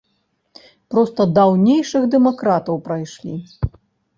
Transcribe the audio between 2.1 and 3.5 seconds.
дэмакратаў прайшлі.